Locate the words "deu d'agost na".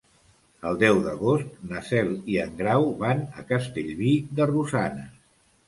0.83-1.83